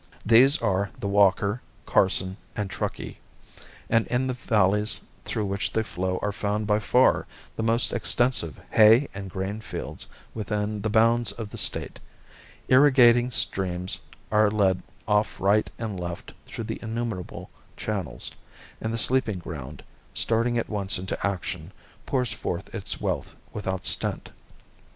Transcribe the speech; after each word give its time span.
These 0.25 0.59
are 0.63 0.89
the 0.99 1.07
Walker, 1.07 1.61
Carson, 1.85 2.37
and 2.55 2.71
Truckee; 2.71 3.19
and 3.87 4.07
in 4.07 4.25
the 4.25 4.33
valleys 4.33 5.01
through 5.25 5.45
which 5.45 5.73
they 5.73 5.83
flow 5.83 6.17
are 6.23 6.31
found 6.31 6.65
by 6.65 6.79
far 6.79 7.27
the 7.55 7.61
most 7.61 7.93
extensive 7.93 8.59
hay 8.71 9.09
and 9.13 9.29
grain 9.29 9.59
fields 9.61 10.07
within 10.33 10.81
the 10.81 10.89
bounds 10.89 11.31
of 11.31 11.51
the 11.51 11.57
State. 11.59 11.99
Irrigating 12.67 13.29
streams 13.29 13.99
are 14.31 14.49
led 14.49 14.81
off 15.07 15.39
right 15.39 15.69
and 15.77 15.99
left 15.99 16.33
through 16.47 16.65
innumerable 16.81 17.51
channels, 17.77 18.31
and 18.81 18.91
the 18.91 18.97
sleeping 18.97 19.37
ground, 19.37 19.83
starting 20.15 20.57
at 20.57 20.67
once 20.67 20.97
into 20.97 21.27
action, 21.27 21.71
pours 22.07 22.33
forth 22.33 22.73
its 22.73 22.99
wealth 22.99 23.35
without 23.53 23.85
stint. 23.85 24.31